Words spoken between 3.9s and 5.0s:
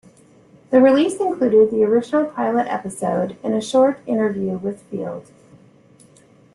interview with